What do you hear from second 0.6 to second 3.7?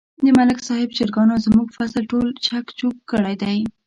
صاحب چرگانو زموږ فصل ټول چک چوک کړی دی.